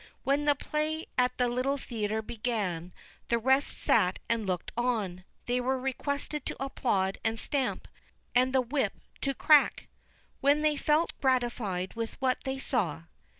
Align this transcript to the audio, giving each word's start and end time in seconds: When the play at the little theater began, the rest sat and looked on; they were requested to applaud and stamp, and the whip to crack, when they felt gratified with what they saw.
When 0.23 0.45
the 0.45 0.55
play 0.55 1.05
at 1.15 1.37
the 1.37 1.47
little 1.47 1.77
theater 1.77 2.23
began, 2.23 2.91
the 3.29 3.37
rest 3.37 3.77
sat 3.77 4.17
and 4.27 4.47
looked 4.47 4.71
on; 4.75 5.25
they 5.45 5.61
were 5.61 5.77
requested 5.77 6.43
to 6.47 6.55
applaud 6.59 7.19
and 7.23 7.39
stamp, 7.39 7.87
and 8.33 8.51
the 8.51 8.61
whip 8.61 8.93
to 9.21 9.35
crack, 9.35 9.85
when 10.39 10.63
they 10.63 10.75
felt 10.75 11.13
gratified 11.21 11.93
with 11.93 12.19
what 12.19 12.45
they 12.45 12.57
saw. 12.57 13.03